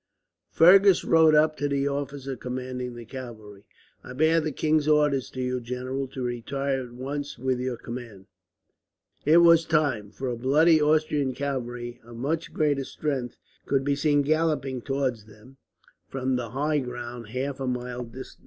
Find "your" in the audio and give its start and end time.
7.59-7.77